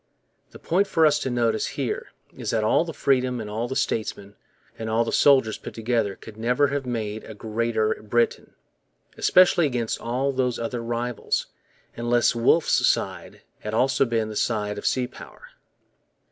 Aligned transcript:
The 0.49 0.57
point 0.57 0.87
for 0.87 1.05
us 1.05 1.19
to 1.19 1.29
notice 1.29 1.67
here 1.77 2.07
is 2.35 2.49
that 2.49 2.63
all 2.63 2.83
the 2.85 2.91
freedom 2.91 3.39
and 3.39 3.47
all 3.47 3.67
the 3.67 3.75
statesmen 3.75 4.33
and 4.79 4.89
all 4.89 5.03
the 5.03 5.11
soldiers 5.11 5.59
put 5.59 5.75
together 5.75 6.15
could 6.15 6.37
never 6.37 6.69
have 6.69 6.87
made 6.87 7.23
a 7.23 7.35
Greater 7.35 7.93
Britain, 8.01 8.55
especially 9.15 9.67
against 9.67 10.01
all 10.01 10.31
those 10.31 10.57
other 10.57 10.81
rivals, 10.81 11.45
unless 11.95 12.33
Wolfe's 12.33 12.83
side 12.87 13.41
had 13.59 13.75
also 13.75 14.03
been 14.03 14.29
the 14.29 14.35
side 14.35 14.79
of 14.79 14.87
sea 14.87 15.05
power. 15.05 15.49